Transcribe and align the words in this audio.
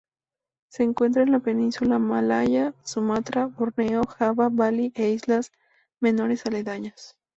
Se 0.67 0.81
encuentra 0.81 1.21
en 1.21 1.31
la 1.31 1.41
península 1.41 1.99
malaya, 1.99 2.73
Sumatra, 2.81 3.45
Borneo, 3.45 4.01
Java, 4.03 4.49
Bali 4.49 4.91
e 4.95 5.11
islas 5.11 5.51
menores 5.99 6.43
aledañas. 6.47 7.15